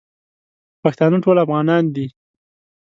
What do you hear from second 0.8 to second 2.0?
پښتانه ټول افغانان